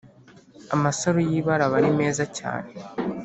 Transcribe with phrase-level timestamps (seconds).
[0.75, 2.71] Amasaro y ibara aba ri meza cyane